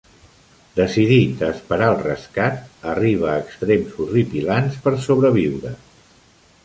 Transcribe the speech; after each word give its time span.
Decidit 0.77 1.43
a 1.47 1.49
esperar 1.55 1.89
el 1.93 1.99
rescat, 2.07 2.57
arriba 2.95 3.29
a 3.33 3.45
extrems 3.45 3.93
horripilants 4.07 4.81
per 4.87 4.95
sobreviure. 5.09 5.75